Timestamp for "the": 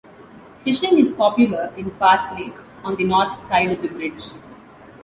2.95-3.03, 3.83-3.87